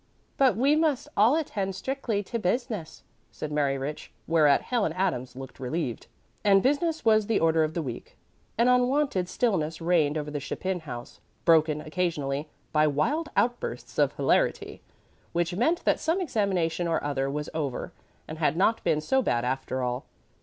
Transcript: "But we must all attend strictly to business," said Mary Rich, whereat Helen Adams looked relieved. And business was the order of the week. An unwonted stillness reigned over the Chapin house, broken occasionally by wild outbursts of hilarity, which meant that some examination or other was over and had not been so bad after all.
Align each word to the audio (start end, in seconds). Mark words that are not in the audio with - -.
"But 0.35 0.57
we 0.57 0.75
must 0.75 1.07
all 1.15 1.35
attend 1.35 1.75
strictly 1.75 2.23
to 2.23 2.39
business," 2.39 3.03
said 3.31 3.51
Mary 3.51 3.77
Rich, 3.77 4.11
whereat 4.25 4.63
Helen 4.63 4.93
Adams 4.93 5.35
looked 5.35 5.59
relieved. 5.59 6.07
And 6.43 6.63
business 6.63 7.05
was 7.05 7.27
the 7.27 7.39
order 7.39 7.63
of 7.63 7.75
the 7.75 7.83
week. 7.83 8.17
An 8.57 8.67
unwonted 8.67 9.29
stillness 9.29 9.79
reigned 9.79 10.17
over 10.17 10.31
the 10.31 10.39
Chapin 10.39 10.79
house, 10.79 11.19
broken 11.45 11.81
occasionally 11.81 12.49
by 12.73 12.87
wild 12.87 13.29
outbursts 13.37 13.99
of 13.99 14.13
hilarity, 14.13 14.81
which 15.33 15.53
meant 15.53 15.85
that 15.85 15.99
some 15.99 16.19
examination 16.19 16.87
or 16.87 17.03
other 17.03 17.29
was 17.29 17.51
over 17.53 17.93
and 18.27 18.39
had 18.39 18.57
not 18.57 18.83
been 18.83 19.01
so 19.01 19.21
bad 19.21 19.45
after 19.45 19.83
all. 19.83 20.07